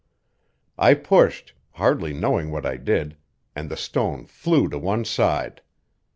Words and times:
I 0.79 0.95
pushed, 0.95 1.53
hardly 1.73 2.11
knowing 2.11 2.49
what 2.49 2.65
I 2.65 2.77
did, 2.77 3.17
and 3.55 3.69
the 3.69 3.77
stone 3.77 4.25
flew 4.25 4.67
to 4.69 4.79
one 4.79 5.05
side. 5.05 5.61